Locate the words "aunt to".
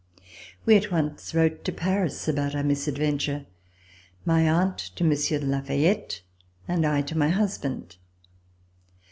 4.49-5.03